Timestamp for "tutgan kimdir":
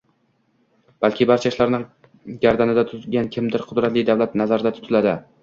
2.93-3.67